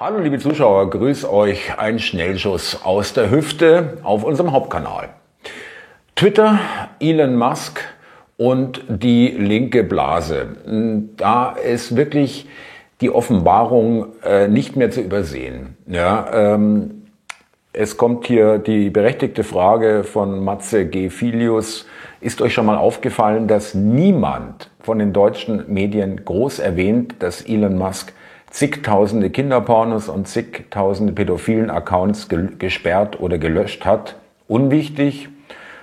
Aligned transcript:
Hallo 0.00 0.20
liebe 0.20 0.38
Zuschauer, 0.38 0.90
grüß 0.90 1.24
euch. 1.24 1.76
Ein 1.76 1.98
Schnellschuss 1.98 2.84
aus 2.84 3.14
der 3.14 3.32
Hüfte 3.32 3.98
auf 4.04 4.22
unserem 4.22 4.52
Hauptkanal. 4.52 5.08
Twitter, 6.14 6.60
Elon 7.00 7.34
Musk 7.34 7.80
und 8.36 8.84
die 8.86 9.26
linke 9.30 9.82
Blase. 9.82 10.50
Da 11.16 11.50
ist 11.50 11.96
wirklich 11.96 12.46
die 13.00 13.10
Offenbarung 13.10 14.12
äh, 14.22 14.46
nicht 14.46 14.76
mehr 14.76 14.92
zu 14.92 15.00
übersehen. 15.00 15.76
Ja, 15.88 16.54
ähm, 16.54 17.08
es 17.72 17.96
kommt 17.96 18.28
hier 18.28 18.58
die 18.58 18.90
berechtigte 18.90 19.42
Frage 19.42 20.04
von 20.04 20.44
Matze 20.44 20.86
G. 20.86 21.10
Filius. 21.10 21.86
Ist 22.20 22.40
euch 22.40 22.54
schon 22.54 22.66
mal 22.66 22.78
aufgefallen, 22.78 23.48
dass 23.48 23.74
niemand 23.74 24.70
von 24.78 25.00
den 25.00 25.12
deutschen 25.12 25.64
Medien 25.66 26.24
groß 26.24 26.60
erwähnt, 26.60 27.16
dass 27.18 27.42
Elon 27.42 27.76
Musk 27.76 28.12
zigtausende 28.50 29.30
Kinderpornos 29.30 30.08
und 30.08 30.28
zigtausende 30.28 31.12
pädophilen 31.12 31.70
Accounts 31.70 32.28
ge 32.28 32.48
gesperrt 32.58 33.20
oder 33.20 33.38
gelöscht 33.38 33.84
hat. 33.84 34.16
Unwichtig. 34.46 35.28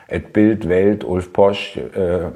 Ed 0.08 0.34
Bild, 0.34 0.70
Welt, 0.70 1.03
Ulf 1.03 1.34
Posch, 1.34 1.77
äh, 1.77 2.30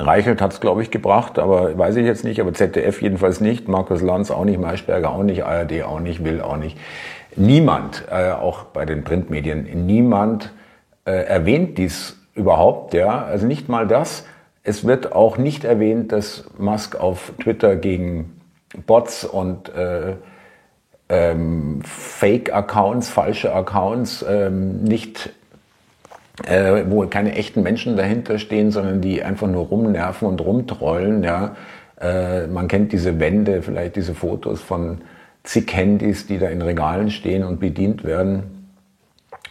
Reichelt 0.00 0.40
hat 0.40 0.52
es, 0.52 0.60
glaube 0.60 0.82
ich, 0.82 0.92
gebracht, 0.92 1.40
aber 1.40 1.76
weiß 1.76 1.96
ich 1.96 2.06
jetzt 2.06 2.22
nicht, 2.22 2.40
aber 2.40 2.54
ZDF 2.54 3.02
jedenfalls 3.02 3.40
nicht, 3.40 3.66
Markus 3.66 4.00
Lanz 4.00 4.30
auch 4.30 4.44
nicht, 4.44 4.60
Maischberger 4.60 5.10
auch 5.10 5.24
nicht, 5.24 5.44
ARD 5.44 5.82
auch 5.82 5.98
nicht, 5.98 6.24
Will 6.24 6.40
auch 6.40 6.56
nicht. 6.56 6.78
Niemand, 7.34 8.04
äh, 8.08 8.30
auch 8.30 8.64
bei 8.64 8.84
den 8.84 9.02
Printmedien, 9.02 9.86
niemand 9.86 10.52
äh, 11.04 11.10
erwähnt 11.10 11.78
dies 11.78 12.16
überhaupt, 12.34 12.94
ja, 12.94 13.24
also 13.24 13.46
nicht 13.46 13.68
mal 13.68 13.88
das. 13.88 14.24
Es 14.62 14.86
wird 14.86 15.12
auch 15.12 15.36
nicht 15.36 15.64
erwähnt, 15.64 16.12
dass 16.12 16.48
Musk 16.58 16.94
auf 16.94 17.32
Twitter 17.42 17.74
gegen 17.74 18.37
Bots 18.86 19.24
und 19.24 19.68
äh, 19.74 20.16
ähm, 21.08 21.80
Fake-Accounts, 21.82 23.08
falsche 23.08 23.54
Accounts, 23.54 24.24
ähm, 24.28 24.82
nicht, 24.84 25.30
äh, 26.46 26.84
wo 26.88 27.06
keine 27.06 27.34
echten 27.34 27.62
Menschen 27.62 27.96
dahinter 27.96 28.38
stehen, 28.38 28.70
sondern 28.70 29.00
die 29.00 29.22
einfach 29.22 29.46
nur 29.46 29.66
rumnerven 29.66 30.28
und 30.28 30.40
rumtrollen. 30.40 31.24
Ja. 31.24 31.56
Äh, 32.00 32.46
man 32.46 32.68
kennt 32.68 32.92
diese 32.92 33.18
Wände, 33.18 33.62
vielleicht 33.62 33.96
diese 33.96 34.14
Fotos 34.14 34.60
von 34.60 34.98
zig 35.44 35.74
Handys, 35.74 36.26
die 36.26 36.38
da 36.38 36.48
in 36.48 36.60
Regalen 36.60 37.10
stehen 37.10 37.42
und 37.42 37.58
bedient 37.58 38.04
werden. 38.04 38.58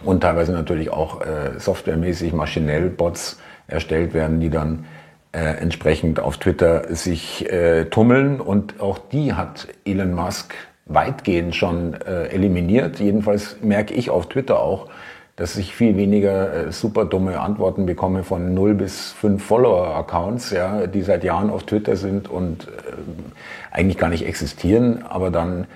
Und 0.03 0.21
teilweise 0.21 0.51
natürlich 0.51 0.91
auch 0.91 1.21
äh, 1.21 1.57
softwaremäßig 1.59 2.33
maschinell 2.33 2.89
Bots 2.89 3.39
erstellt 3.67 4.13
werden, 4.13 4.39
die 4.39 4.51
dann 4.51 4.85
äh, 5.31 5.39
entsprechend 5.39 6.19
auf 6.19 6.37
Twitter 6.37 6.93
sich 6.95 7.51
äh, 7.51 7.85
tummeln. 7.85 8.39
Und 8.39 8.79
auch 8.79 8.97
die 8.97 9.33
hat 9.33 9.67
Elon 9.85 10.13
Musk 10.13 10.53
weitgehend 10.85 11.55
schon 11.55 11.93
äh, 11.93 12.27
eliminiert. 12.27 12.99
Jedenfalls 12.99 13.57
merke 13.61 13.93
ich 13.93 14.09
auf 14.09 14.29
Twitter 14.29 14.59
auch, 14.59 14.87
dass 15.35 15.55
ich 15.55 15.75
viel 15.75 15.95
weniger 15.97 16.67
äh, 16.67 16.71
super 16.71 17.05
dumme 17.05 17.39
Antworten 17.39 17.85
bekomme 17.85 18.23
von 18.23 18.53
0 18.53 18.73
bis 18.73 19.11
5 19.11 19.43
Follower-Accounts, 19.43 20.51
ja, 20.51 20.87
die 20.87 21.03
seit 21.03 21.23
Jahren 21.23 21.49
auf 21.49 21.63
Twitter 21.63 21.95
sind 21.95 22.27
und 22.27 22.67
äh, 22.67 22.71
eigentlich 23.71 23.97
gar 23.97 24.09
nicht 24.09 24.25
existieren, 24.25 25.03
aber 25.07 25.29
dann 25.29 25.67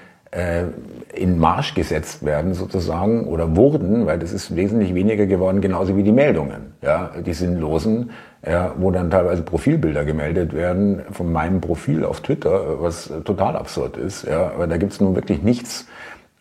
in 1.13 1.39
Marsch 1.39 1.73
gesetzt 1.73 2.23
werden 2.23 2.53
sozusagen 2.53 3.25
oder 3.25 3.57
wurden, 3.57 4.05
weil 4.05 4.17
das 4.17 4.31
ist 4.31 4.55
wesentlich 4.55 4.95
weniger 4.95 5.25
geworden, 5.25 5.59
genauso 5.59 5.97
wie 5.97 6.03
die 6.03 6.13
Meldungen, 6.13 6.73
ja, 6.81 7.11
die 7.25 7.33
sinnlosen, 7.33 8.11
ja, 8.45 8.73
wo 8.77 8.91
dann 8.91 9.11
teilweise 9.11 9.41
Profilbilder 9.41 10.05
gemeldet 10.05 10.53
werden 10.53 11.01
von 11.11 11.33
meinem 11.33 11.59
Profil 11.59 12.05
auf 12.05 12.21
Twitter, 12.21 12.81
was 12.81 13.11
total 13.25 13.57
absurd 13.57 13.97
ist, 13.97 14.25
ja, 14.25 14.51
aber 14.53 14.67
da 14.67 14.77
gibt's 14.77 15.01
nun 15.01 15.15
wirklich 15.15 15.43
nichts, 15.43 15.85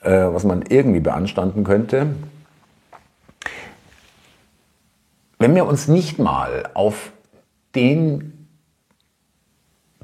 äh, 0.03 0.11
was 0.11 0.45
man 0.45 0.63
irgendwie 0.69 1.01
beanstanden 1.01 1.65
könnte. 1.65 2.07
Wenn 5.41 5.55
wir 5.57 5.67
uns 5.67 5.89
nicht 5.89 6.19
mal 6.21 6.69
auf 6.75 7.11
den 7.75 8.47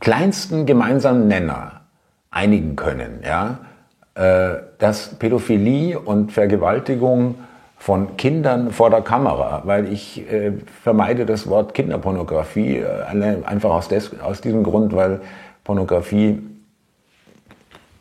kleinsten 0.00 0.66
gemeinsamen 0.66 1.28
Nenner 1.28 1.82
einigen 2.30 2.74
können, 2.74 3.20
ja, 3.24 3.60
äh, 3.60 3.75
dass 4.16 5.14
Pädophilie 5.18 5.98
und 5.98 6.32
Vergewaltigung 6.32 7.34
von 7.78 8.16
Kindern 8.16 8.72
vor 8.72 8.90
der 8.90 9.02
Kamera, 9.02 9.62
weil 9.64 9.92
ich 9.92 10.30
äh, 10.30 10.52
vermeide 10.82 11.26
das 11.26 11.46
Wort 11.48 11.74
Kinderpornografie 11.74 12.78
äh, 12.78 13.44
einfach 13.44 13.70
aus, 13.70 13.88
des, 13.88 14.18
aus 14.20 14.40
diesem 14.40 14.62
Grund, 14.62 14.94
weil 14.94 15.20
Pornografie 15.64 16.40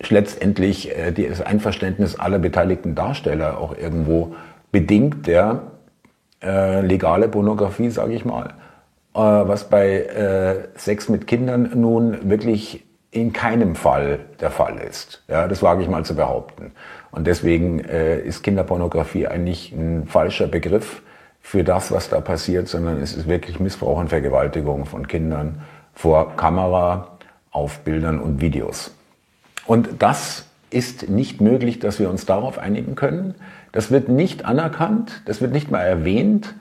letztendlich 0.09 0.95
äh, 0.95 1.11
das 1.11 1.41
Einverständnis 1.41 2.17
aller 2.17 2.39
beteiligten 2.39 2.95
Darsteller 2.95 3.59
auch 3.59 3.77
irgendwo 3.77 4.35
bedingt, 4.71 5.27
ja, 5.27 5.63
äh, 6.41 6.81
legale 6.81 7.27
Pornografie, 7.27 7.89
sage 7.89 8.13
ich 8.13 8.25
mal, 8.25 8.53
äh, 9.13 9.19
was 9.19 9.69
bei 9.69 9.99
äh, 9.99 10.79
Sex 10.79 11.09
mit 11.09 11.27
Kindern 11.27 11.71
nun 11.75 12.29
wirklich 12.29 12.84
in 13.15 13.31
keinem 13.31 13.75
Fall 13.75 14.19
der 14.41 14.51
Fall 14.51 14.77
ist. 14.77 15.23
Ja, 15.29 15.47
das 15.47 15.63
wage 15.63 15.81
ich 15.81 15.89
mal 15.89 16.03
zu 16.03 16.15
behaupten. 16.15 16.73
Und 17.11 17.27
deswegen 17.27 17.79
äh, 17.79 18.19
ist 18.19 18.43
Kinderpornografie 18.43 19.27
eigentlich 19.27 19.71
ein 19.71 20.05
falscher 20.05 20.47
Begriff 20.47 21.01
für 21.41 21.63
das, 21.63 21.91
was 21.91 22.09
da 22.09 22.19
passiert, 22.19 22.67
sondern 22.67 23.01
es 23.01 23.15
ist 23.15 23.27
wirklich 23.27 23.59
Missbrauch 23.59 23.99
und 23.99 24.09
Vergewaltigung 24.09 24.85
von 24.85 25.07
Kindern 25.07 25.61
vor 25.93 26.35
Kamera, 26.35 27.17
auf 27.51 27.79
Bildern 27.79 28.19
und 28.19 28.41
Videos. 28.41 28.93
Und 29.65 30.01
das 30.03 30.45
ist 30.69 31.07
nicht 31.07 31.39
möglich, 31.39 31.79
dass 31.79 31.99
wir 31.99 32.09
uns 32.09 32.25
darauf 32.25 32.59
einigen 32.59 32.95
können. 32.95 33.35
Das 33.71 33.91
wird 33.91 34.09
nicht 34.09 34.43
anerkannt, 34.43 35.21
das 35.25 35.39
wird 35.39 35.53
nicht 35.53 35.71
mal 35.71 35.81
erwähnt. 35.81 36.53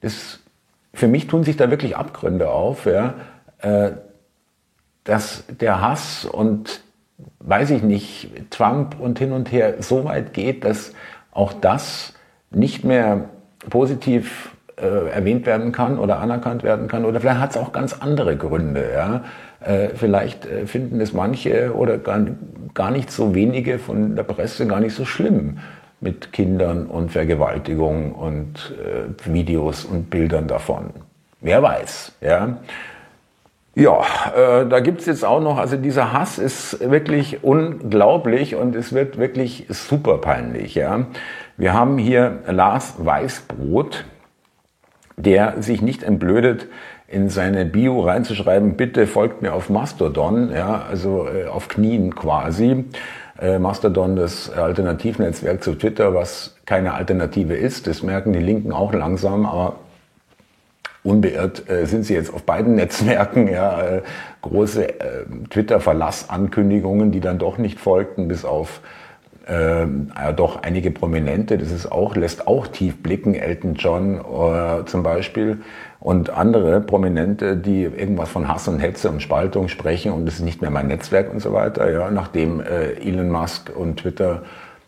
Das, 0.00 0.40
für 0.92 1.06
mich 1.06 1.28
tun 1.28 1.44
sich 1.44 1.56
da 1.56 1.70
wirklich 1.70 1.96
Abgründe 1.96 2.50
auf. 2.50 2.86
Ja. 2.86 3.14
Äh, 3.58 3.92
dass 5.04 5.44
der 5.48 5.80
Hass 5.80 6.24
und 6.24 6.82
weiß 7.40 7.70
ich 7.70 7.82
nicht, 7.82 8.30
Trump 8.50 8.98
und 8.98 9.18
hin 9.18 9.32
und 9.32 9.52
her 9.52 9.74
so 9.80 10.04
weit 10.04 10.32
geht, 10.32 10.64
dass 10.64 10.92
auch 11.32 11.52
das 11.52 12.14
nicht 12.50 12.84
mehr 12.84 13.30
positiv 13.70 14.52
äh, 14.76 15.10
erwähnt 15.10 15.46
werden 15.46 15.72
kann 15.72 15.98
oder 15.98 16.18
anerkannt 16.18 16.62
werden 16.62 16.88
kann. 16.88 17.04
Oder 17.04 17.20
vielleicht 17.20 17.40
hat 17.40 17.50
es 17.50 17.56
auch 17.56 17.72
ganz 17.72 17.94
andere 18.00 18.36
Gründe. 18.36 18.90
Ja? 18.92 19.24
Äh, 19.60 19.90
vielleicht 19.94 20.46
äh, 20.46 20.66
finden 20.66 21.00
es 21.00 21.12
manche 21.12 21.74
oder 21.74 21.98
gar, 21.98 22.20
gar 22.74 22.90
nicht 22.90 23.10
so 23.10 23.34
wenige 23.34 23.78
von 23.78 24.16
der 24.16 24.24
Presse 24.24 24.66
gar 24.66 24.80
nicht 24.80 24.94
so 24.94 25.04
schlimm 25.04 25.58
mit 26.00 26.32
Kindern 26.32 26.86
und 26.86 27.12
Vergewaltigung 27.12 28.12
und 28.12 28.74
äh, 28.82 29.32
Videos 29.32 29.84
und 29.84 30.10
Bildern 30.10 30.48
davon. 30.48 30.90
Wer 31.40 31.62
weiß. 31.62 32.12
Ja? 32.20 32.58
Ja, 33.74 34.02
äh, 34.36 34.66
da 34.68 34.80
gibt's 34.80 35.06
jetzt 35.06 35.24
auch 35.24 35.40
noch, 35.40 35.56
also 35.56 35.76
dieser 35.76 36.12
Hass 36.12 36.38
ist 36.38 36.78
wirklich 36.90 37.42
unglaublich 37.42 38.54
und 38.54 38.76
es 38.76 38.92
wird 38.92 39.18
wirklich 39.18 39.66
super 39.70 40.18
peinlich. 40.18 40.74
Ja. 40.74 41.06
Wir 41.56 41.72
haben 41.72 41.96
hier 41.96 42.40
Lars 42.46 42.96
Weißbrot, 42.98 44.04
der 45.16 45.62
sich 45.62 45.80
nicht 45.80 46.02
entblödet, 46.02 46.66
in 47.08 47.28
seine 47.28 47.66
Bio 47.66 48.00
reinzuschreiben, 48.00 48.76
bitte 48.76 49.06
folgt 49.06 49.42
mir 49.42 49.52
auf 49.52 49.68
Mastodon, 49.68 50.50
ja, 50.50 50.86
also 50.88 51.26
äh, 51.28 51.46
auf 51.46 51.68
Knien 51.68 52.14
quasi. 52.14 52.86
Äh, 53.38 53.58
Mastodon, 53.58 54.16
das 54.16 54.50
Alternativnetzwerk 54.50 55.62
zu 55.62 55.74
Twitter, 55.74 56.14
was 56.14 56.56
keine 56.64 56.94
Alternative 56.94 57.54
ist. 57.54 57.86
Das 57.86 58.02
merken 58.02 58.32
die 58.32 58.38
Linken 58.38 58.72
auch 58.72 58.92
langsam, 58.92 59.44
aber 59.44 59.76
unbeirrt 61.04 61.68
äh, 61.68 61.86
sind 61.86 62.04
sie 62.04 62.14
jetzt 62.14 62.32
auf 62.32 62.44
beiden 62.44 62.74
Netzwerken, 62.76 63.48
ja, 63.48 63.80
äh, 63.80 64.02
große 64.42 65.00
äh, 65.00 65.24
Twitter-Verlassankündigungen, 65.50 67.12
die 67.12 67.20
dann 67.20 67.38
doch 67.38 67.58
nicht 67.58 67.80
folgten, 67.80 68.28
bis 68.28 68.44
auf 68.44 68.80
äh, 69.48 69.86
ja, 69.86 70.32
doch 70.32 70.62
einige 70.62 70.90
Prominente, 70.90 71.58
das 71.58 71.72
ist 71.72 71.90
auch, 71.90 72.14
lässt 72.14 72.46
auch 72.46 72.68
tief 72.68 73.02
blicken, 73.02 73.34
Elton 73.34 73.74
John 73.74 74.20
äh, 74.20 74.84
zum 74.84 75.02
Beispiel. 75.02 75.62
Und 75.98 76.30
andere 76.30 76.80
Prominente, 76.80 77.56
die 77.56 77.82
irgendwas 77.82 78.28
von 78.28 78.48
Hass 78.48 78.66
und 78.66 78.80
Hetze 78.80 79.08
und 79.08 79.22
Spaltung 79.22 79.68
sprechen 79.68 80.12
und 80.12 80.26
das 80.26 80.34
ist 80.34 80.42
nicht 80.42 80.60
mehr 80.60 80.70
mein 80.70 80.88
Netzwerk 80.88 81.32
und 81.32 81.40
so 81.40 81.52
weiter, 81.52 81.90
ja, 81.90 82.10
nachdem 82.10 82.60
äh, 82.60 82.92
Elon 82.94 83.30
Musk 83.30 83.72
und 83.74 84.00
Twitter 84.00 84.42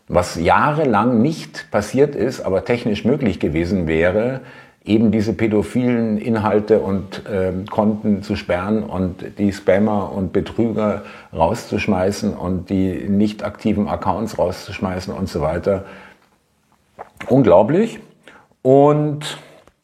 was 0.07 0.35
jahrelang 0.35 1.21
nicht 1.21 1.71
passiert 1.71 2.15
ist, 2.15 2.41
aber 2.41 2.63
technisch 2.63 3.05
möglich 3.05 3.39
gewesen 3.39 3.87
wäre, 3.87 4.41
eben 4.85 5.11
diese 5.11 5.33
pädophilen 5.33 6.17
Inhalte 6.17 6.79
und 6.79 7.23
ähm, 7.31 7.65
Konten 7.65 8.21
zu 8.21 8.35
sperren 8.35 8.83
und 8.83 9.39
die 9.39 9.51
Spammer 9.51 10.11
und 10.11 10.31
Betrüger 10.31 11.01
rauszuschmeißen 11.33 12.33
und 12.33 12.69
die 12.69 13.09
nicht 13.09 13.43
aktiven 13.43 13.87
Accounts 13.87 14.37
rauszuschmeißen 14.37 15.11
und 15.13 15.27
so 15.27 15.41
weiter. 15.41 15.85
Unglaublich. 17.27 17.99
Und 18.61 19.39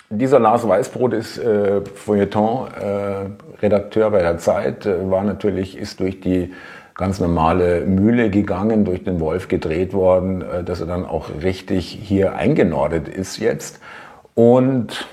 dieser 0.10 0.40
Lars 0.40 0.68
Weißbrot 0.68 1.14
ist 1.14 1.40
äh, 1.40 1.82
Feuilleton-Redakteur 1.82 4.08
äh, 4.08 4.12
bei 4.12 4.22
der 4.22 4.38
Zeit, 4.38 4.86
äh, 4.86 5.10
war 5.10 5.24
natürlich, 5.24 5.78
ist 5.78 6.00
durch 6.00 6.20
die 6.20 6.54
ganz 6.96 7.20
normale 7.20 7.82
Mühle 7.82 8.30
gegangen, 8.30 8.86
durch 8.86 9.04
den 9.04 9.20
Wolf 9.20 9.48
gedreht 9.48 9.94
worden, 9.94 10.42
äh, 10.42 10.64
dass 10.64 10.82
er 10.82 10.88
dann 10.88 11.06
auch 11.06 11.30
richtig 11.42 11.90
hier 11.90 12.36
eingenordet 12.36 13.08
ist 13.08 13.38
jetzt. 13.38 13.80
Und 14.36 15.08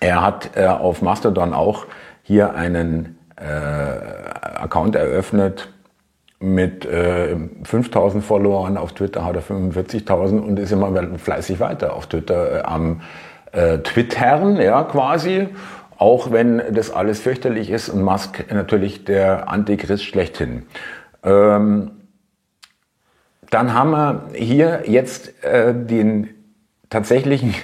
er 0.00 0.22
hat 0.22 0.56
äh, 0.56 0.66
auf 0.66 1.02
Mastodon 1.02 1.52
auch 1.54 1.86
hier 2.22 2.54
einen 2.54 3.18
äh, 3.36 3.42
Account 3.42 4.96
eröffnet 4.96 5.68
mit 6.40 6.84
äh, 6.84 7.36
5000 7.64 8.22
Followern. 8.22 8.76
Auf 8.76 8.92
Twitter 8.92 9.24
hat 9.24 9.36
er 9.36 9.42
45.000 9.42 10.38
und 10.38 10.58
ist 10.58 10.72
immer 10.72 11.18
fleißig 11.18 11.58
weiter 11.58 11.94
auf 11.94 12.06
Twitter 12.06 12.58
äh, 12.58 12.62
am 12.62 13.00
äh, 13.52 13.78
Twittern, 13.78 14.56
ja, 14.56 14.84
quasi. 14.84 15.48
Auch 15.96 16.30
wenn 16.30 16.62
das 16.70 16.92
alles 16.92 17.18
fürchterlich 17.20 17.70
ist 17.70 17.88
und 17.88 18.02
Musk 18.02 18.44
natürlich 18.52 19.04
der 19.04 19.48
Antichrist 19.48 20.04
schlechthin. 20.04 20.66
Ähm, 21.24 21.90
dann 23.50 23.74
haben 23.74 23.90
wir 23.90 24.28
hier 24.34 24.82
jetzt 24.86 25.42
äh, 25.42 25.74
den 25.74 26.37
tatsächlichen 26.90 27.54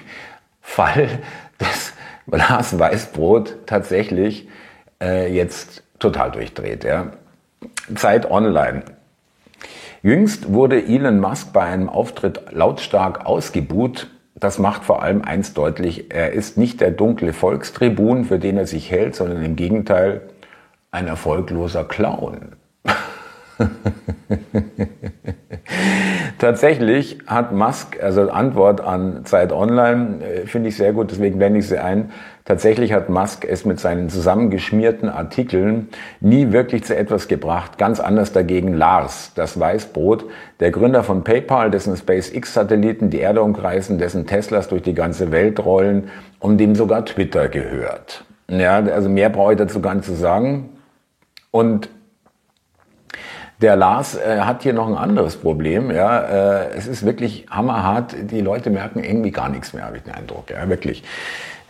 Fall 0.60 1.08
des 1.60 1.92
Lars 2.26 2.78
Weißbrot 2.78 3.66
tatsächlich 3.66 4.48
äh, 5.00 5.32
jetzt 5.32 5.82
total 5.98 6.30
durchdreht. 6.30 6.84
Ja. 6.84 7.12
Zeit 7.94 8.30
Online. 8.30 8.82
Jüngst 10.02 10.52
wurde 10.52 10.84
Elon 10.84 11.18
Musk 11.18 11.52
bei 11.52 11.62
einem 11.62 11.88
Auftritt 11.88 12.52
lautstark 12.52 13.24
ausgebuht, 13.24 14.10
das 14.34 14.58
macht 14.58 14.84
vor 14.84 15.02
allem 15.02 15.22
eins 15.22 15.54
deutlich, 15.54 16.12
er 16.12 16.32
ist 16.32 16.58
nicht 16.58 16.80
der 16.80 16.90
dunkle 16.90 17.32
Volkstribun, 17.32 18.24
für 18.24 18.38
den 18.38 18.58
er 18.58 18.66
sich 18.66 18.90
hält, 18.90 19.14
sondern 19.14 19.42
im 19.42 19.56
Gegenteil 19.56 20.22
ein 20.90 21.06
erfolgloser 21.06 21.84
Clown. 21.84 22.56
Tatsächlich 26.38 27.18
hat 27.26 27.52
Musk, 27.52 28.02
also 28.02 28.30
Antwort 28.30 28.80
an 28.80 29.24
Zeit 29.24 29.52
Online, 29.52 30.24
äh, 30.24 30.46
finde 30.46 30.68
ich 30.68 30.76
sehr 30.76 30.92
gut, 30.92 31.10
deswegen 31.10 31.38
blende 31.38 31.60
ich 31.60 31.68
sie 31.68 31.78
ein. 31.78 32.10
Tatsächlich 32.44 32.92
hat 32.92 33.08
Musk 33.08 33.46
es 33.48 33.64
mit 33.64 33.80
seinen 33.80 34.10
zusammengeschmierten 34.10 35.08
Artikeln 35.08 35.88
nie 36.20 36.52
wirklich 36.52 36.84
zu 36.84 36.94
etwas 36.94 37.28
gebracht. 37.28 37.78
Ganz 37.78 38.00
anders 38.00 38.32
dagegen 38.32 38.74
Lars, 38.74 39.32
das 39.34 39.58
Weißbrot, 39.58 40.26
der 40.60 40.70
Gründer 40.70 41.04
von 41.04 41.24
PayPal, 41.24 41.70
dessen 41.70 41.96
SpaceX-Satelliten 41.96 43.08
die 43.08 43.20
Erde 43.20 43.40
umkreisen, 43.40 43.98
dessen 43.98 44.26
Teslas 44.26 44.68
durch 44.68 44.82
die 44.82 44.94
ganze 44.94 45.30
Welt 45.30 45.64
rollen 45.64 46.10
und 46.38 46.58
dem 46.58 46.74
sogar 46.74 47.06
Twitter 47.06 47.48
gehört. 47.48 48.24
Ja, 48.48 48.76
also 48.76 49.08
mehr 49.08 49.30
brauche 49.30 49.52
ich 49.52 49.58
dazu 49.58 49.80
gar 49.80 49.94
nicht 49.94 50.04
zu 50.04 50.14
sagen. 50.14 50.68
Und 51.50 51.88
der 53.60 53.76
Lars 53.76 54.16
äh, 54.16 54.40
hat 54.40 54.62
hier 54.62 54.72
noch 54.72 54.88
ein 54.88 54.96
anderes 54.96 55.36
Problem. 55.36 55.90
Ja, 55.90 56.20
äh, 56.20 56.70
es 56.76 56.86
ist 56.86 57.04
wirklich 57.06 57.46
hammerhart. 57.50 58.14
Die 58.30 58.40
Leute 58.40 58.70
merken 58.70 59.02
irgendwie 59.02 59.30
gar 59.30 59.48
nichts 59.48 59.72
mehr, 59.72 59.84
habe 59.84 59.96
ich 59.96 60.02
den 60.02 60.14
Eindruck. 60.14 60.50
Ja, 60.50 60.68
wirklich. 60.68 61.04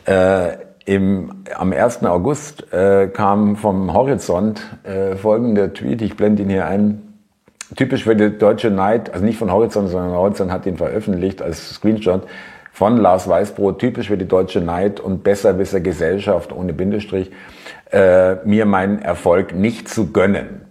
Äh, 0.07 0.57
im, 0.87 1.45
am 1.55 1.73
1. 1.73 2.05
August 2.05 2.73
äh, 2.73 3.09
kam 3.09 3.57
vom 3.57 3.93
Horizont 3.95 4.61
äh, 4.85 5.17
folgender 5.17 5.73
Tweet. 5.73 6.03
Ich 6.03 6.17
blende 6.17 6.43
ihn 6.43 6.51
hier 6.51 6.67
ein. 6.67 7.01
Typisch 7.77 8.05
für 8.05 8.15
die 8.15 8.37
deutsche 8.37 8.71
Neid, 8.71 9.13
also 9.13 9.25
nicht 9.25 9.39
von 9.39 9.51
Horizont, 9.51 9.89
sondern 9.89 10.13
Horizont 10.13 10.53
hat 10.53 10.67
ihn 10.67 10.77
veröffentlicht 10.77 11.41
als 11.41 11.71
Screenshot 11.71 12.27
von 12.71 12.99
Lars 12.99 13.29
Weißbrot, 13.29 13.79
typisch 13.79 14.09
für 14.09 14.19
die 14.19 14.29
deutsche 14.29 14.61
Neid 14.61 15.01
und 15.01 15.25
besserwisser 15.25 15.81
Gesellschaft 15.81 16.53
ohne 16.53 16.73
Bindestrich, 16.73 17.31
äh, 17.91 18.35
mir 18.45 18.67
meinen 18.67 19.01
Erfolg 19.01 19.55
nicht 19.55 19.89
zu 19.89 20.13
gönnen. 20.13 20.64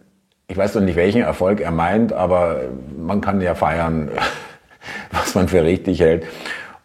Ich 0.54 0.58
weiß 0.60 0.76
noch 0.76 0.84
nicht, 0.84 0.96
welchen 0.96 1.24
Erfolg 1.24 1.62
er 1.62 1.72
meint, 1.72 2.14
aber 2.14 2.58
man 2.96 3.22
kann 3.22 3.42
ja 3.42 3.56
feiern, 3.56 4.12
was 5.12 5.34
man 5.34 5.48
für 5.48 5.64
richtig 5.64 6.00
hält. 6.00 6.26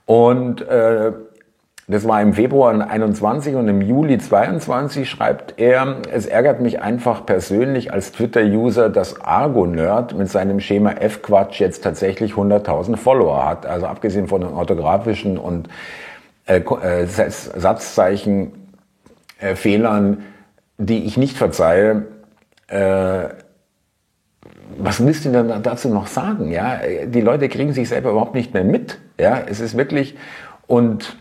Und 0.06 0.62
äh, 0.62 1.12
das 1.87 2.09
war 2.09 2.23
im 2.23 2.32
Februar 2.32 2.73
21 2.88 3.56
und 3.56 3.69
im 3.69 3.82
Juli 3.82 4.17
22 4.17 5.11
schreibt 5.11 5.61
er, 5.61 5.97
es 6.11 6.25
ärgert 6.25 6.62
mich 6.62 6.81
einfach 6.81 7.26
persönlich 7.26 7.93
als 7.93 8.11
Twitter-User, 8.12 8.88
dass 8.88 9.20
Argo-Nerd 9.20 10.17
mit 10.17 10.31
seinem 10.31 10.61
Schema 10.61 10.93
F-Quatsch 10.93 11.61
jetzt 11.61 11.85
tatsächlich 11.85 12.32
100.000 12.32 12.97
Follower 12.97 13.44
hat. 13.44 13.67
Also 13.67 13.85
abgesehen 13.85 14.29
von 14.29 14.41
den 14.41 14.55
orthografischen 14.55 15.37
und 15.37 15.69
äh, 16.47 16.61
äh, 16.61 17.05
Satzzeichen 17.05 18.70
äh, 19.41 19.55
Fehlern, 19.56 20.23
die 20.79 21.05
ich 21.05 21.19
nicht 21.19 21.37
verzeihe, 21.37 22.06
äh, 22.69 23.29
was 24.76 25.05
willst 25.05 25.25
du 25.25 25.31
denn 25.31 25.62
dazu 25.62 25.88
noch 25.88 26.06
sagen? 26.06 26.50
Ja, 26.50 26.81
die 27.06 27.20
Leute 27.20 27.49
kriegen 27.49 27.73
sich 27.73 27.88
selber 27.88 28.11
überhaupt 28.11 28.35
nicht 28.35 28.55
mehr 28.55 28.65
mit. 28.65 28.99
Ja, 29.19 29.41
es 29.49 29.61
ist 29.61 29.76
wirklich 29.76 30.17
und 30.67 31.17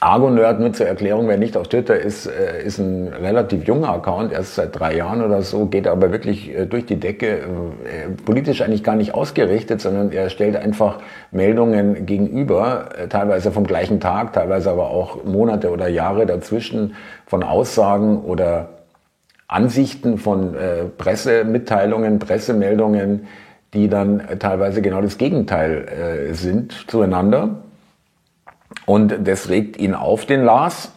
Argo-Nerd 0.00 0.60
nur 0.60 0.72
zur 0.72 0.86
Erklärung, 0.86 1.26
wer 1.26 1.38
nicht 1.38 1.56
auf 1.56 1.68
Twitter 1.68 1.98
ist, 1.98 2.26
äh, 2.26 2.62
ist 2.62 2.78
ein 2.78 3.08
relativ 3.08 3.66
junger 3.66 3.90
Account, 3.90 4.32
erst 4.32 4.56
seit 4.56 4.78
drei 4.78 4.94
Jahren 4.94 5.22
oder 5.22 5.42
so, 5.42 5.66
geht 5.66 5.88
aber 5.88 6.12
wirklich 6.12 6.54
äh, 6.54 6.66
durch 6.66 6.84
die 6.84 7.00
Decke, 7.00 7.38
äh, 7.38 8.08
politisch 8.24 8.60
eigentlich 8.60 8.84
gar 8.84 8.96
nicht 8.96 9.14
ausgerichtet, 9.14 9.80
sondern 9.80 10.12
er 10.12 10.28
stellt 10.28 10.56
einfach 10.56 10.98
Meldungen 11.30 12.04
gegenüber, 12.04 12.90
teilweise 13.08 13.52
vom 13.52 13.66
gleichen 13.66 14.00
Tag, 14.00 14.34
teilweise 14.34 14.70
aber 14.70 14.90
auch 14.90 15.24
Monate 15.24 15.70
oder 15.70 15.88
Jahre 15.88 16.26
dazwischen 16.26 16.94
von 17.26 17.42
Aussagen 17.42 18.22
oder 18.22 18.75
Ansichten 19.48 20.18
von 20.18 20.54
äh, 20.54 20.84
Pressemitteilungen, 20.84 22.18
Pressemeldungen, 22.18 23.28
die 23.74 23.88
dann 23.88 24.22
teilweise 24.38 24.82
genau 24.82 25.00
das 25.00 25.18
Gegenteil 25.18 26.28
äh, 26.30 26.34
sind 26.34 26.86
zueinander. 26.88 27.62
Und 28.84 29.26
das 29.26 29.48
regt 29.48 29.78
ihn 29.78 29.94
auf, 29.94 30.26
den 30.26 30.44
Lars. 30.44 30.90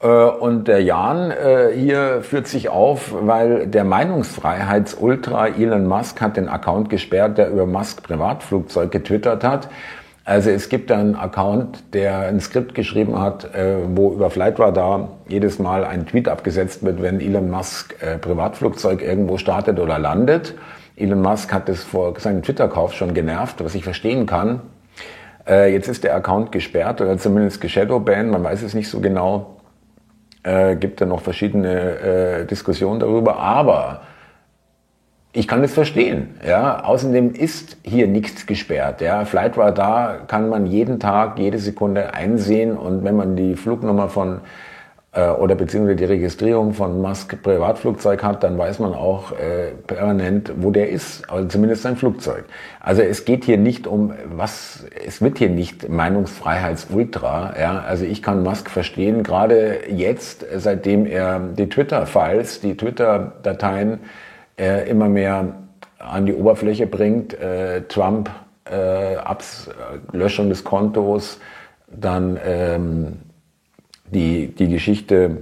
Äh, 0.00 0.08
und 0.08 0.68
der 0.68 0.82
Jan 0.82 1.30
äh, 1.30 1.70
hier 1.74 2.22
führt 2.22 2.46
sich 2.46 2.68
auf, 2.68 3.12
weil 3.12 3.66
der 3.66 3.84
Meinungsfreiheitsultra 3.84 5.48
Elon 5.48 5.86
Musk 5.86 6.20
hat 6.20 6.36
den 6.36 6.48
Account 6.48 6.90
gesperrt, 6.90 7.38
der 7.38 7.50
über 7.50 7.66
Musk 7.66 8.02
Privatflugzeug 8.02 8.90
getwittert 8.90 9.44
hat. 9.44 9.68
Also 10.26 10.48
es 10.48 10.70
gibt 10.70 10.90
einen 10.90 11.16
Account, 11.16 11.92
der 11.92 12.20
ein 12.20 12.40
Skript 12.40 12.74
geschrieben 12.74 13.20
hat, 13.20 13.54
äh, 13.54 13.76
wo 13.94 14.12
über 14.12 14.30
Flightradar 14.30 15.10
jedes 15.28 15.58
Mal 15.58 15.84
ein 15.84 16.06
Tweet 16.06 16.28
abgesetzt 16.28 16.82
wird, 16.82 17.02
wenn 17.02 17.20
Elon 17.20 17.50
Musk 17.50 17.94
äh, 18.00 18.16
Privatflugzeug 18.16 19.02
irgendwo 19.02 19.36
startet 19.36 19.78
oder 19.78 19.98
landet. 19.98 20.54
Elon 20.96 21.20
Musk 21.20 21.52
hat 21.52 21.68
das 21.68 21.82
vor 21.82 22.18
seinem 22.18 22.42
Twitter-Kauf 22.42 22.94
schon 22.94 23.12
genervt, 23.12 23.62
was 23.62 23.74
ich 23.74 23.84
verstehen 23.84 24.24
kann. 24.24 24.62
Äh, 25.46 25.74
jetzt 25.74 25.88
ist 25.88 26.04
der 26.04 26.14
Account 26.14 26.52
gesperrt 26.52 27.02
oder 27.02 27.18
zumindest 27.18 27.60
geshadowbanned, 27.60 28.30
man 28.30 28.42
weiß 28.42 28.62
es 28.62 28.72
nicht 28.72 28.88
so 28.88 29.00
genau. 29.00 29.56
Äh, 30.42 30.76
gibt 30.76 31.02
da 31.02 31.06
noch 31.06 31.20
verschiedene 31.20 31.98
äh, 31.98 32.46
Diskussionen 32.46 32.98
darüber, 32.98 33.38
aber 33.38 34.02
ich 35.34 35.48
kann 35.48 35.62
das 35.62 35.74
verstehen. 35.74 36.36
Ja, 36.46 36.84
außerdem 36.84 37.34
ist 37.34 37.76
hier 37.82 38.06
nichts 38.06 38.46
gesperrt. 38.46 39.00
Ja, 39.00 39.24
Flightradar 39.24 40.26
kann 40.28 40.48
man 40.48 40.66
jeden 40.66 41.00
Tag, 41.00 41.38
jede 41.40 41.58
Sekunde 41.58 42.14
einsehen 42.14 42.76
und 42.76 43.02
wenn 43.02 43.16
man 43.16 43.34
die 43.34 43.56
Flugnummer 43.56 44.08
von 44.08 44.42
äh, 45.10 45.28
oder 45.30 45.56
beziehungsweise 45.56 45.96
die 45.96 46.04
Registrierung 46.04 46.72
von 46.72 47.02
Musk 47.02 47.42
Privatflugzeug 47.42 48.22
hat, 48.22 48.44
dann 48.44 48.56
weiß 48.56 48.78
man 48.78 48.94
auch 48.94 49.32
äh, 49.32 49.72
permanent, 49.88 50.52
wo 50.56 50.70
der 50.70 50.90
ist, 50.90 51.28
also 51.28 51.48
zumindest 51.48 51.82
sein 51.82 51.96
Flugzeug. 51.96 52.44
Also 52.78 53.02
es 53.02 53.24
geht 53.24 53.44
hier 53.44 53.58
nicht 53.58 53.88
um 53.88 54.14
was, 54.36 54.86
es 55.04 55.20
wird 55.20 55.38
hier 55.38 55.50
nicht 55.50 55.88
Meinungsfreiheitsultra. 55.88 57.54
Ja, 57.58 57.80
also 57.80 58.04
ich 58.04 58.22
kann 58.22 58.44
Musk 58.44 58.70
verstehen, 58.70 59.24
gerade 59.24 59.80
jetzt, 59.90 60.46
seitdem 60.54 61.06
er 61.06 61.40
die 61.40 61.68
Twitter-Files, 61.68 62.60
die 62.60 62.76
Twitter-Dateien 62.76 63.98
äh, 64.58 64.88
immer 64.88 65.08
mehr 65.08 65.54
an 65.98 66.26
die 66.26 66.34
Oberfläche 66.34 66.86
bringt. 66.86 67.34
Äh, 67.34 67.82
Trump, 67.88 68.30
äh, 68.70 69.16
Abs 69.16 69.70
Löschung 70.12 70.48
des 70.48 70.64
Kontos, 70.64 71.38
dann 71.88 72.38
ähm, 72.44 73.16
die, 74.06 74.48
die 74.48 74.68
Geschichte 74.68 75.38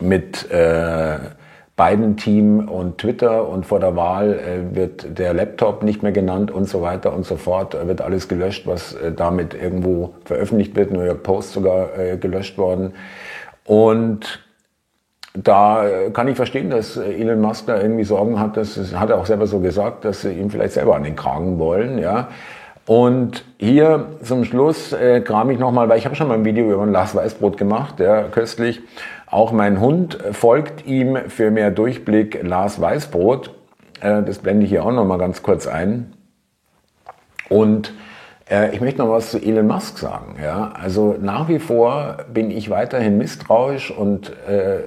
mit 0.00 0.50
äh, 0.50 1.18
Biden-Team 1.76 2.68
und 2.68 2.98
Twitter 2.98 3.48
und 3.48 3.66
vor 3.66 3.80
der 3.80 3.96
Wahl 3.96 4.34
äh, 4.34 4.76
wird 4.76 5.18
der 5.18 5.34
Laptop 5.34 5.82
nicht 5.82 6.02
mehr 6.02 6.12
genannt 6.12 6.52
und 6.52 6.66
so 6.66 6.82
weiter 6.82 7.12
und 7.12 7.26
so 7.26 7.36
fort, 7.36 7.76
wird 7.86 8.00
alles 8.00 8.28
gelöscht, 8.28 8.66
was 8.66 8.94
äh, 8.94 9.12
damit 9.12 9.54
irgendwo 9.54 10.14
veröffentlicht 10.24 10.76
wird, 10.76 10.92
New 10.92 11.02
York 11.02 11.24
Post 11.24 11.52
sogar 11.52 11.98
äh, 11.98 12.16
gelöscht 12.16 12.58
worden. 12.58 12.94
Und 13.64 14.40
da 15.34 15.86
äh, 15.86 16.10
kann 16.10 16.28
ich 16.28 16.36
verstehen, 16.36 16.70
dass 16.70 16.96
äh, 16.96 17.20
Elon 17.20 17.40
Musk 17.40 17.66
da 17.66 17.80
irgendwie 17.80 18.04
Sorgen 18.04 18.38
hat, 18.38 18.56
das 18.56 18.78
hat 18.94 19.10
er 19.10 19.18
auch 19.18 19.26
selber 19.26 19.46
so 19.46 19.58
gesagt, 19.58 20.04
dass 20.04 20.22
sie 20.22 20.32
ihm 20.32 20.48
vielleicht 20.48 20.74
selber 20.74 20.94
an 20.94 21.02
den 21.02 21.16
Kragen 21.16 21.58
wollen, 21.58 21.98
ja. 21.98 22.28
Und 22.86 23.44
hier 23.58 24.08
zum 24.22 24.44
Schluss 24.44 24.92
äh, 24.92 25.22
kram 25.22 25.50
ich 25.50 25.58
nochmal, 25.58 25.88
weil 25.88 25.98
ich 25.98 26.04
habe 26.04 26.14
schon 26.14 26.28
mal 26.28 26.34
ein 26.34 26.44
Video 26.44 26.70
über 26.70 26.82
ein 26.82 26.92
Lars 26.92 27.14
Weißbrot 27.14 27.56
gemacht, 27.56 27.98
ja, 27.98 28.24
köstlich. 28.24 28.80
Auch 29.26 29.52
mein 29.52 29.80
Hund 29.80 30.18
folgt 30.32 30.86
ihm 30.86 31.16
für 31.28 31.50
mehr 31.50 31.70
Durchblick 31.70 32.42
Lars 32.42 32.80
Weißbrot. 32.80 33.50
Äh, 34.00 34.22
das 34.22 34.38
blende 34.38 34.64
ich 34.64 34.70
hier 34.70 34.84
auch 34.84 34.92
nochmal 34.92 35.18
ganz 35.18 35.42
kurz 35.42 35.66
ein. 35.66 36.12
Und 37.48 37.94
äh, 38.50 38.74
ich 38.74 38.80
möchte 38.80 39.00
noch 39.00 39.08
was 39.08 39.30
zu 39.30 39.38
Elon 39.38 39.66
Musk 39.66 39.98
sagen. 39.98 40.36
Ja? 40.42 40.72
Also 40.80 41.16
nach 41.18 41.48
wie 41.48 41.58
vor 41.58 42.18
bin 42.32 42.50
ich 42.50 42.68
weiterhin 42.68 43.16
misstrauisch 43.16 43.90
und 43.90 44.30
äh, 44.46 44.82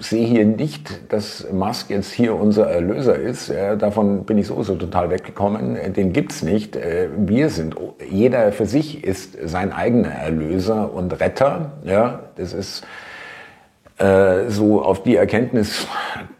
sehe 0.00 0.26
hier 0.26 0.44
nicht, 0.44 1.12
dass 1.12 1.46
Musk 1.52 1.90
jetzt 1.90 2.12
hier 2.12 2.34
unser 2.34 2.68
Erlöser 2.68 3.16
ist. 3.16 3.52
Davon 3.78 4.24
bin 4.24 4.38
ich 4.38 4.46
sowieso 4.46 4.76
total 4.76 5.10
weggekommen. 5.10 5.76
Den 5.94 6.12
gibt's 6.12 6.42
nicht. 6.42 6.76
Äh, 6.76 7.08
wir 7.16 7.50
sind, 7.50 7.74
jeder 8.08 8.52
für 8.52 8.66
sich 8.66 9.04
ist 9.04 9.36
sein 9.44 9.72
eigener 9.72 10.10
Erlöser 10.10 10.92
und 10.92 11.20
Retter. 11.20 11.72
Ja, 11.84 12.20
das 12.36 12.52
ist 12.52 12.84
äh, 13.98 14.48
so 14.48 14.82
auf 14.82 15.02
die 15.02 15.16
Erkenntnis 15.16 15.86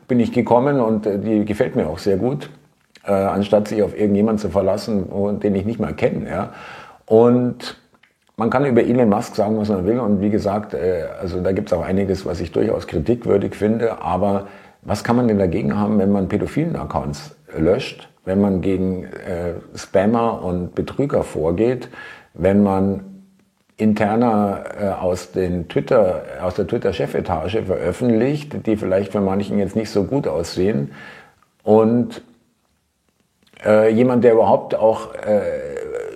bin 0.07 0.21
ich 0.21 0.33
gekommen 0.33 0.81
und 0.81 1.07
äh, 1.07 1.19
die 1.19 1.45
gefällt 1.45 1.77
mir 1.77 1.89
auch 1.89 1.99
sehr 1.99 2.17
gut, 2.17 2.51
anstatt 3.05 3.69
sich 3.69 3.83
auf 3.83 3.99
irgendjemanden 3.99 4.39
zu 4.39 4.51
verlassen, 4.51 5.07
den 5.41 5.55
ich 5.55 5.65
nicht 5.65 5.81
mal 5.81 5.95
kenne. 5.95 6.29
Ja. 6.29 6.53
Und 7.07 7.79
man 8.39 8.51
kann 8.51 8.65
über 8.65 8.83
Elon 8.83 9.09
Musk 9.09 9.35
sagen, 9.35 9.59
was 9.59 9.69
man 9.69 9.85
will. 9.85 9.99
Und 9.99 10.21
wie 10.21 10.31
gesagt, 10.31 10.73
äh, 10.73 11.07
also 11.21 11.41
da 11.41 11.53
gibt 11.53 11.71
es 11.71 11.73
auch 11.77 11.85
einiges, 11.85 12.25
was 12.25 12.41
ich 12.41 12.53
durchaus 12.53 12.87
kritikwürdig 12.87 13.55
finde. 13.55 14.01
Aber 14.01 14.47
was 14.83 15.03
kann 15.03 15.17
man 15.17 15.27
denn 15.27 15.39
dagegen 15.39 15.77
haben, 15.77 15.99
wenn 15.99 16.13
man 16.13 16.29
pädophilen 16.29 16.77
Accounts 16.77 17.35
löscht, 17.57 18.09
wenn 18.25 18.41
man 18.41 18.61
gegen 18.61 19.05
äh, 19.05 19.55
Spammer 19.75 20.45
und 20.45 20.77
Betrüger 20.77 21.25
vorgeht, 21.25 21.89
wenn 22.35 22.63
man 22.63 23.25
interner 23.77 24.65
äh, 24.81 24.89
aus, 24.89 25.33
den 25.33 25.69
Twitter, 25.69 26.23
aus 26.41 26.55
der 26.55 26.69
Twitter-Chefetage 26.69 27.65
veröffentlicht, 27.65 28.67
die 28.67 28.77
vielleicht 28.77 29.11
für 29.13 29.21
manchen 29.21 29.59
jetzt 29.59 29.75
nicht 29.75 29.91
so 29.91 30.05
gut 30.05 30.29
aussehen. 30.29 30.93
Und 31.65 32.23
äh, 33.65 33.93
jemand, 33.93 34.23
der 34.23 34.35
überhaupt 34.35 34.77
auch 34.77 35.13
äh, 35.15 35.41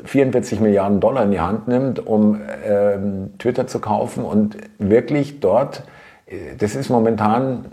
44 0.04 0.60
Milliarden 0.60 1.00
Dollar 1.00 1.24
in 1.24 1.30
die 1.30 1.40
Hand 1.40 1.68
nimmt, 1.68 2.04
um 2.06 2.40
ähm, 2.64 3.30
Twitter 3.38 3.66
zu 3.66 3.80
kaufen 3.80 4.24
und 4.24 4.56
wirklich 4.78 5.40
dort, 5.40 5.84
äh, 6.26 6.56
das 6.58 6.74
ist 6.74 6.88
momentan 6.88 7.66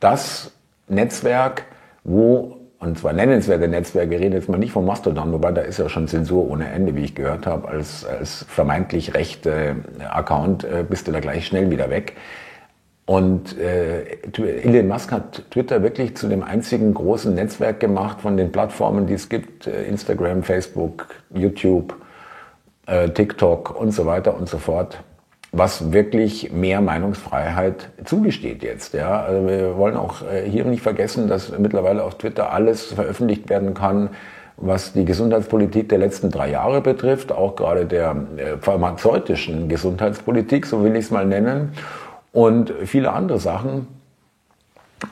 das 0.00 0.52
Netzwerk, 0.88 1.64
wo, 2.04 2.56
und 2.78 2.98
zwar 2.98 3.12
nennenswerte 3.12 3.68
Netzwerke, 3.68 4.18
rede 4.18 4.36
jetzt 4.36 4.48
mal 4.48 4.58
nicht 4.58 4.72
von 4.72 4.86
Mastodon, 4.86 5.32
wobei 5.32 5.52
da 5.52 5.62
ist 5.62 5.78
ja 5.78 5.88
schon 5.88 6.08
Zensur 6.08 6.48
ohne 6.50 6.68
Ende, 6.68 6.94
wie 6.94 7.04
ich 7.04 7.14
gehört 7.14 7.46
habe, 7.46 7.68
als, 7.68 8.04
als 8.04 8.44
vermeintlich 8.48 9.14
rechte 9.14 9.76
Account 10.08 10.64
äh, 10.64 10.84
bist 10.88 11.08
du 11.08 11.12
da 11.12 11.20
gleich 11.20 11.46
schnell 11.46 11.70
wieder 11.70 11.90
weg. 11.90 12.14
Und 13.08 13.58
äh, 13.58 14.18
Elon 14.36 14.86
Musk 14.86 15.12
hat 15.12 15.50
Twitter 15.50 15.82
wirklich 15.82 16.14
zu 16.14 16.28
dem 16.28 16.42
einzigen 16.42 16.92
großen 16.92 17.34
Netzwerk 17.34 17.80
gemacht 17.80 18.20
von 18.20 18.36
den 18.36 18.52
Plattformen, 18.52 19.06
die 19.06 19.14
es 19.14 19.30
gibt. 19.30 19.66
Äh, 19.66 19.84
Instagram, 19.84 20.42
Facebook, 20.42 21.06
YouTube, 21.32 21.94
äh, 22.84 23.08
TikTok 23.08 23.80
und 23.80 23.92
so 23.92 24.04
weiter 24.04 24.36
und 24.36 24.46
so 24.46 24.58
fort. 24.58 25.00
Was 25.52 25.90
wirklich 25.90 26.52
mehr 26.52 26.82
Meinungsfreiheit 26.82 27.88
zugesteht 28.04 28.62
jetzt. 28.62 28.92
Ja? 28.92 29.22
Also 29.22 29.48
wir 29.48 29.78
wollen 29.78 29.96
auch 29.96 30.20
äh, 30.30 30.42
hier 30.46 30.66
nicht 30.66 30.82
vergessen, 30.82 31.28
dass 31.28 31.58
mittlerweile 31.58 32.04
auf 32.04 32.18
Twitter 32.18 32.52
alles 32.52 32.92
veröffentlicht 32.92 33.48
werden 33.48 33.72
kann, 33.72 34.10
was 34.58 34.92
die 34.92 35.06
Gesundheitspolitik 35.06 35.88
der 35.88 35.96
letzten 35.96 36.30
drei 36.30 36.50
Jahre 36.50 36.82
betrifft, 36.82 37.32
auch 37.32 37.56
gerade 37.56 37.86
der 37.86 38.14
äh, 38.36 38.58
pharmazeutischen 38.60 39.70
Gesundheitspolitik, 39.70 40.66
so 40.66 40.84
will 40.84 40.94
ich 40.94 41.06
es 41.06 41.10
mal 41.10 41.24
nennen 41.24 41.72
und 42.38 42.72
viele 42.84 43.12
andere 43.12 43.40
Sachen. 43.40 43.88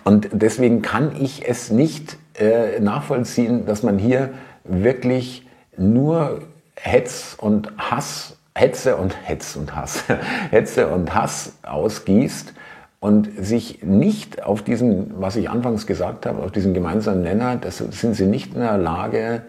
Und 0.05 0.29
deswegen 0.31 0.81
kann 0.81 1.11
ich 1.21 1.49
es 1.49 1.73
nicht 1.73 2.19
äh, 2.39 2.79
nachvollziehen, 2.79 3.67
dass 3.67 3.83
man 3.83 3.99
hier 3.99 4.31
wirklich 4.63 5.45
nur 5.77 6.43
Hetz 6.77 7.37
und 7.37 7.73
Hass, 7.79 8.37
Hetze 8.55 8.97
und 8.97 9.17
Hetz 9.25 9.57
und 9.57 9.75
Hass, 9.75 10.05
Hetze 10.53 10.87
und 10.87 11.17
Hass 11.17 11.59
ausgießt 11.65 12.55
und 13.01 13.29
sich 13.37 13.83
nicht 13.83 14.45
auf 14.45 14.63
diesen, 14.63 15.21
was 15.21 15.35
ich 15.35 15.51
anfangs 15.51 15.89
gesagt 15.89 16.27
habe, 16.27 16.45
auf 16.45 16.53
diesen 16.53 16.75
gemeinsamen 16.75 17.23
Nenner, 17.23 17.57
das 17.57 17.79
sind 17.79 18.15
sie 18.15 18.27
nicht 18.27 18.55
in 18.55 18.61
der 18.61 18.79
Lage, 18.79 19.43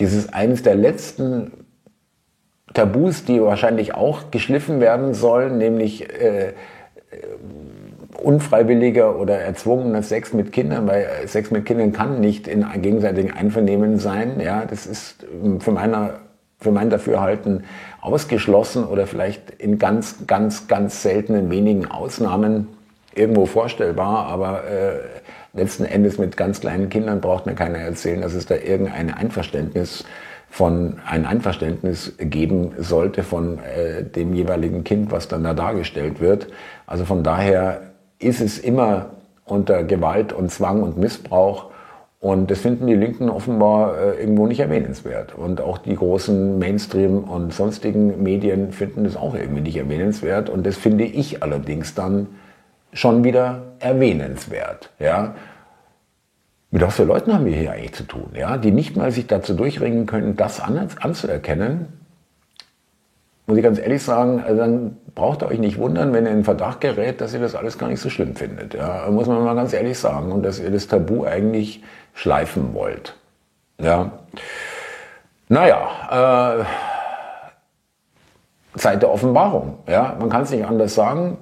dieses 0.00 0.32
eines 0.32 0.64
der 0.64 0.74
letzten 0.74 1.52
Tabus, 2.74 3.24
die 3.24 3.40
wahrscheinlich 3.40 3.94
auch 3.94 4.32
geschliffen 4.32 4.80
werden 4.80 5.14
sollen, 5.14 5.56
nämlich 5.56 6.10
äh, 6.10 6.54
unfreiwilliger 8.22 9.18
oder 9.18 9.38
erzwungener 9.38 10.02
Sex 10.02 10.32
mit 10.32 10.52
Kindern, 10.52 10.86
weil 10.86 11.06
Sex 11.26 11.50
mit 11.50 11.66
Kindern 11.66 11.92
kann 11.92 12.20
nicht 12.20 12.48
in 12.48 12.64
gegenseitigen 12.82 13.30
Einvernehmen 13.30 13.98
sein. 13.98 14.40
Ja, 14.40 14.64
das 14.64 14.86
ist 14.86 15.24
ähm, 15.42 15.60
für 15.60 15.72
meiner 15.72 16.20
für 16.58 16.70
mein 16.70 16.88
Dafürhalten 16.88 17.64
ausgeschlossen 18.00 18.84
oder 18.84 19.06
vielleicht 19.06 19.50
in 19.58 19.78
ganz, 19.78 20.26
ganz, 20.26 20.68
ganz 20.68 21.02
seltenen 21.02 21.50
wenigen 21.50 21.86
Ausnahmen 21.86 22.68
irgendwo 23.14 23.44
vorstellbar, 23.44 24.26
aber 24.26 24.64
äh, 24.64 25.00
letzten 25.52 25.84
Endes 25.84 26.18
mit 26.18 26.36
ganz 26.36 26.60
kleinen 26.60 26.88
Kindern 26.88 27.20
braucht 27.20 27.46
mir 27.46 27.54
keiner 27.54 27.78
erzählen, 27.78 28.22
dass 28.22 28.34
es 28.34 28.46
da 28.46 28.56
irgendein 28.56 29.12
Einverständnis 29.12 30.04
von 30.56 30.94
ein 31.04 31.26
Einverständnis 31.26 32.14
geben 32.18 32.72
sollte 32.78 33.24
von 33.24 33.58
äh, 33.58 34.04
dem 34.04 34.32
jeweiligen 34.32 34.84
Kind, 34.84 35.12
was 35.12 35.28
dann 35.28 35.44
da 35.44 35.52
dargestellt 35.52 36.18
wird. 36.18 36.46
Also 36.86 37.04
von 37.04 37.22
daher 37.22 37.82
ist 38.18 38.40
es 38.40 38.58
immer 38.58 39.10
unter 39.44 39.84
Gewalt 39.84 40.32
und 40.32 40.50
Zwang 40.50 40.82
und 40.82 40.96
Missbrauch. 40.96 41.66
Und 42.20 42.50
das 42.50 42.60
finden 42.60 42.86
die 42.86 42.94
Linken 42.94 43.28
offenbar 43.28 43.98
äh, 43.98 44.18
irgendwo 44.18 44.46
nicht 44.46 44.60
erwähnenswert. 44.60 45.34
Und 45.36 45.60
auch 45.60 45.76
die 45.76 45.94
großen 45.94 46.58
Mainstream- 46.58 47.24
und 47.24 47.52
sonstigen 47.52 48.22
Medien 48.22 48.72
finden 48.72 49.04
das 49.04 49.14
auch 49.14 49.34
irgendwie 49.34 49.60
nicht 49.60 49.76
erwähnenswert. 49.76 50.48
Und 50.48 50.64
das 50.64 50.78
finde 50.78 51.04
ich 51.04 51.42
allerdings 51.42 51.94
dann 51.94 52.28
schon 52.94 53.24
wieder 53.24 53.60
erwähnenswert. 53.78 54.88
Ja? 55.00 55.34
Mit 56.70 56.82
was 56.82 56.96
für 56.96 57.04
Leuten 57.04 57.32
haben 57.32 57.44
wir 57.46 57.56
hier 57.56 57.72
eigentlich 57.72 57.94
zu 57.94 58.04
tun, 58.04 58.30
ja? 58.34 58.56
die 58.56 58.72
nicht 58.72 58.96
mal 58.96 59.10
sich 59.12 59.26
dazu 59.26 59.54
durchringen 59.54 60.06
können, 60.06 60.36
das 60.36 60.60
anzuerkennen, 60.60 61.86
muss 63.46 63.56
ich 63.58 63.62
ganz 63.62 63.78
ehrlich 63.78 64.02
sagen, 64.02 64.42
also 64.44 64.58
dann 64.58 64.96
braucht 65.14 65.42
ihr 65.42 65.46
euch 65.48 65.60
nicht 65.60 65.78
wundern, 65.78 66.12
wenn 66.12 66.26
ihr 66.26 66.32
in 66.32 66.42
Verdacht 66.42 66.80
gerät, 66.80 67.20
dass 67.20 67.32
ihr 67.32 67.38
das 67.38 67.54
alles 67.54 67.78
gar 67.78 67.88
nicht 67.88 68.00
so 68.00 68.10
schlimm 68.10 68.34
findet. 68.34 68.74
Ja, 68.74 69.06
muss 69.08 69.28
man 69.28 69.44
mal 69.44 69.54
ganz 69.54 69.72
ehrlich 69.72 69.98
sagen. 69.98 70.32
Und 70.32 70.42
dass 70.42 70.58
ihr 70.58 70.70
das 70.70 70.88
Tabu 70.88 71.24
eigentlich 71.24 71.82
schleifen 72.12 72.74
wollt. 72.74 73.14
Ja. 73.80 74.10
Naja, 75.48 76.64
äh, 78.74 78.78
Zeit 78.78 79.02
der 79.02 79.10
Offenbarung. 79.12 79.78
Ja, 79.88 80.16
man 80.18 80.28
kann 80.28 80.42
es 80.42 80.50
nicht 80.50 80.66
anders 80.66 80.96
sagen. 80.96 81.38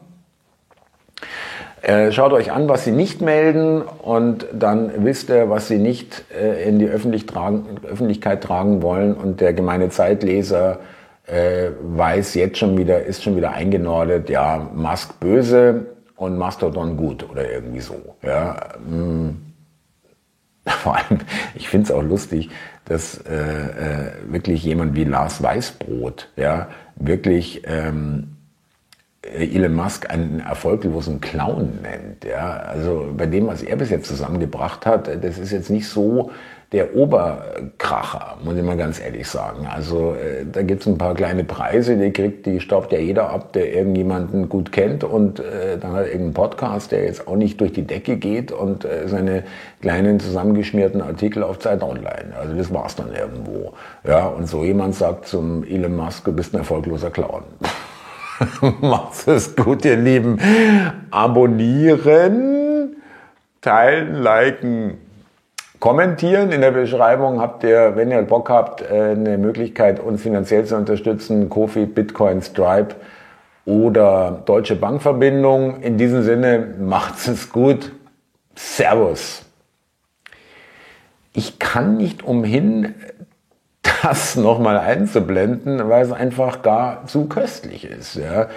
Äh, 1.85 2.13
schaut 2.13 2.33
euch 2.33 2.51
an, 2.51 2.67
was 2.67 2.85
sie 2.85 2.93
nicht 2.93 3.21
melden 3.21 3.83
und 3.83 4.47
dann 4.55 5.05
wisst 5.05 5.29
ihr, 5.29 5.51
was 5.51 5.69
sie 5.69 5.77
nicht 5.77 6.25
äh, 6.35 6.67
in 6.67 6.79
die 6.79 6.87
Öffentlich 6.89 7.27
tragen, 7.27 7.67
Öffentlichkeit 7.87 8.43
tragen 8.43 8.81
wollen 8.81 9.13
und 9.13 9.43
der 9.43 9.53
gemeine 9.53 9.91
Zeitleser 9.91 10.79
äh, 11.27 11.69
weiß 11.83 12.37
jetzt 12.37 12.57
schon 12.57 12.79
wieder, 12.79 13.05
ist 13.05 13.23
schon 13.23 13.37
wieder 13.37 13.53
eingenordet, 13.53 14.31
ja, 14.31 14.67
Musk 14.75 15.21
böse 15.21 15.85
und 16.17 16.39
Mastodon 16.39 16.97
gut 16.97 17.29
oder 17.29 17.53
irgendwie 17.53 17.81
so. 17.81 18.17
Ja, 18.23 18.57
hm. 18.89 19.37
Vor 20.67 20.97
allem, 20.97 21.21
ich 21.55 21.69
finde 21.69 21.85
es 21.85 21.91
auch 21.91 22.03
lustig, 22.03 22.49
dass 22.87 23.19
äh, 23.27 23.35
äh, 23.35 24.13
wirklich 24.29 24.65
jemand 24.65 24.95
wie 24.95 25.05
Lars 25.05 25.43
Weißbrot 25.43 26.31
ja, 26.37 26.69
wirklich 26.97 27.61
ähm, 27.67 28.34
Elon 29.33 29.75
Musk 29.75 30.11
einen 30.11 30.41
erfolglosen 30.41 31.21
Clown 31.21 31.79
nennt. 31.83 32.25
Ja? 32.25 32.57
Also 32.57 33.09
bei 33.17 33.27
dem, 33.27 33.47
was 33.47 33.63
er 33.63 33.77
bis 33.77 33.91
jetzt 33.91 34.07
zusammengebracht 34.07 34.87
hat, 34.87 35.09
das 35.23 35.39
ist 35.39 35.53
jetzt 35.53 35.71
nicht 35.71 35.89
so 35.89 36.31
der 36.73 36.97
Oberkracher, 36.97 38.39
muss 38.43 38.57
ich 38.57 38.63
mal 38.63 38.77
ganz 38.77 39.01
ehrlich 39.01 39.29
sagen. 39.29 39.69
Also 39.73 40.15
äh, 40.15 40.45
da 40.51 40.63
gibt's 40.63 40.87
ein 40.87 40.99
paar 40.99 41.15
kleine 41.15 41.45
Preise, 41.45 41.97
die 41.97 42.11
kriegt, 42.11 42.47
die 42.47 42.59
staubt 42.59 42.93
ja 42.93 42.99
jeder 42.99 43.31
ab, 43.31 43.53
der 43.53 43.73
irgendjemanden 43.73 44.49
gut 44.49 44.73
kennt 44.73 45.05
und 45.05 45.39
äh, 45.39 45.79
dann 45.81 45.93
hat 45.93 46.07
irgendein 46.07 46.35
Podcast, 46.35 46.91
der 46.91 47.05
jetzt 47.05 47.29
auch 47.29 47.37
nicht 47.37 47.61
durch 47.61 47.73
die 47.73 47.87
Decke 47.87 48.17
geht 48.17 48.51
und 48.51 48.85
äh, 48.85 49.07
seine 49.07 49.45
kleinen 49.83 50.19
zusammengeschmierten 50.19 51.01
Artikel 51.01 51.45
auf 51.45 51.61
Zeit 51.61 51.81
Online. 51.83 52.35
Also 52.37 52.55
das 52.57 52.75
war's 52.75 52.97
dann 52.97 53.15
irgendwo. 53.15 53.75
Ja, 54.05 54.27
und 54.27 54.49
so 54.49 54.65
jemand 54.65 54.97
sagt 54.97 55.27
zum 55.27 55.63
Elon 55.63 55.95
Musk, 55.95 56.25
du 56.25 56.33
bist 56.33 56.55
ein 56.55 56.59
erfolgloser 56.59 57.11
Clown. 57.11 57.45
Macht's 58.81 59.27
es 59.27 59.55
gut, 59.57 59.85
ihr 59.85 59.97
Lieben. 59.97 60.39
Abonnieren, 61.11 62.97
teilen, 63.61 64.23
liken 64.23 64.99
kommentieren. 65.81 66.51
In 66.51 66.61
der 66.61 66.71
Beschreibung 66.71 67.41
habt 67.41 67.63
ihr, 67.65 67.93
wenn 67.95 68.11
ihr 68.11 68.23
Bock 68.23 68.51
habt, 68.51 68.83
äh, 68.83 69.13
eine 69.13 69.39
Möglichkeit, 69.39 70.01
uns 70.01 70.23
finanziell 70.23 70.65
zu 70.65 70.77
unterstützen. 70.77 71.49
Kofi, 71.49 71.87
Bitcoin, 71.87 72.43
Stripe 72.43 72.95
oder 73.67 74.43
Deutsche 74.47 74.77
Bankverbindung. 74.77 75.81
In 75.83 75.99
diesem 75.99 76.23
Sinne, 76.23 76.75
macht's 76.81 77.29
es 77.29 77.51
gut. 77.51 77.93
Servus. 78.55 79.43
Ich 81.33 81.59
kann 81.59 81.97
nicht 81.97 82.23
umhin, 82.23 82.95
das 84.05 84.37
nochmal 84.37 84.79
einzublenden, 84.79 85.89
weil 85.89 86.05
es 86.05 86.13
einfach 86.13 86.63
gar 86.63 87.07
zu 87.07 87.27
köstlich 87.27 87.85
ist. 87.85 88.17
Ja. 88.17 88.49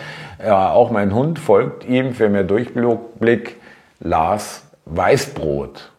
ja, 0.44 0.72
auch 0.72 0.92
mein 0.92 1.14
Hund 1.14 1.40
folgt 1.40 1.86
ihm 1.86 2.14
für 2.14 2.28
mehr 2.30 2.44
Durchblick. 2.44 3.56
Lars 4.00 4.64
Weißbrot. 4.86 5.92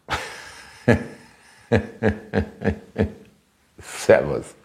Servus. 3.78 4.57